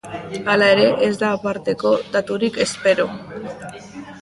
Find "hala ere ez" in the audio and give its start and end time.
0.53-1.11